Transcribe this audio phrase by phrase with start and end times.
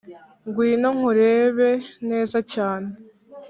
[0.47, 1.69] ngwino nkurebe
[2.09, 2.89] neza cyane